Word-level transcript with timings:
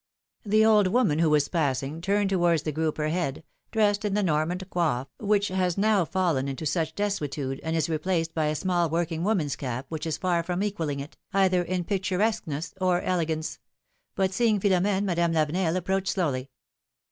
The 0.43 0.65
old 0.65 0.87
woman 0.87 1.19
who 1.19 1.29
was 1.29 1.47
passing 1.47 2.01
turned 2.01 2.31
towards 2.31 2.63
the 2.63 2.71
group 2.71 2.97
her 2.97 3.09
head, 3.09 3.43
dressed 3.69 4.03
in 4.03 4.15
the 4.15 4.23
Normand 4.23 4.67
coiffe, 4.71 5.05
which 5.19 5.49
has 5.49 5.77
now 5.77 6.05
fallen 6.05 6.47
into 6.47 6.65
such 6.65 6.95
desuetude, 6.95 7.59
and 7.61 7.75
is 7.75 7.87
replaced 7.87 8.33
by 8.33 8.47
a 8.47 8.55
small 8.55 8.89
working 8.89 9.23
woman's 9.23 9.55
cap, 9.55 9.85
which 9.89 10.07
is 10.07 10.17
far 10.17 10.41
from 10.41 10.63
equalling 10.63 10.99
it, 10.99 11.17
either 11.33 11.61
in 11.61 11.83
picturesqueness 11.83 12.73
or 12.81 13.01
elegance; 13.03 13.59
but 14.15 14.33
seeing 14.33 14.59
Philom^ne 14.59 15.03
Madame 15.03 15.33
Lavenel 15.33 15.75
approached 15.75 16.07
slowly. 16.07 16.49